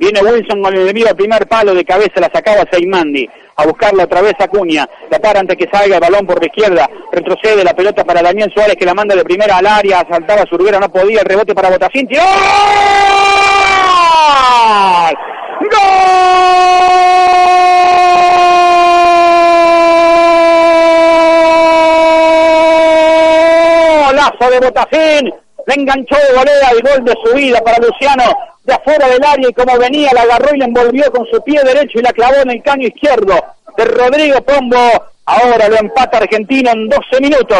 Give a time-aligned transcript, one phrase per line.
[0.00, 3.28] Viene Wilson con el envío al primer palo de cabeza, la sacaba Seimandi.
[3.56, 4.88] A buscarla otra vez a Cuña.
[5.10, 6.88] La para antes que salga el balón por la izquierda.
[7.12, 10.02] Retrocede la pelota para Daniel Suárez que la manda de primera al área.
[10.10, 11.20] Saltaba Surguera, no podía.
[11.20, 12.08] El rebote para Botacín.
[12.08, 12.22] ¡Tiró!
[24.06, 25.49] Golazo de Botacín.
[25.70, 28.24] Le enganchó de volea el gol de su vida para Luciano
[28.64, 31.62] de afuera del área y como venía la agarró y la envolvió con su pie
[31.62, 33.34] derecho y la clavó en el caño izquierdo
[33.76, 34.76] de Rodrigo Pombo.
[35.26, 37.56] Ahora lo empata Argentina en 12 minutos.